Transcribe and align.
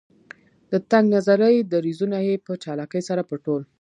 د 0.71 0.73
تنګ 0.91 1.05
نظري 1.15 1.55
دریځونه 1.71 2.17
یې 2.27 2.35
په 2.45 2.51
چالاکۍ 2.63 3.01
سره 3.09 3.21
پټول. 3.29 3.61